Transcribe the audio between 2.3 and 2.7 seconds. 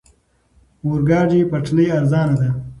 ده.